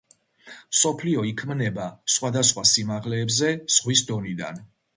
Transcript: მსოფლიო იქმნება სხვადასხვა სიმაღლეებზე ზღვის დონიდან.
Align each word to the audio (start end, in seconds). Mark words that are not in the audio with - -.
მსოფლიო 0.75 1.25
იქმნება 1.31 1.85
სხვადასხვა 2.15 2.65
სიმაღლეებზე 2.73 3.55
ზღვის 3.77 4.05
დონიდან. 4.13 4.63